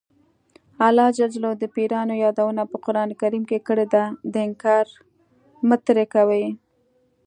[0.87, 1.19] الله ج
[1.61, 3.09] د پیریانو یادونه په قران
[3.49, 3.85] کې کړې
[4.33, 4.85] ده انکار
[5.67, 6.45] مه ترې کوئ.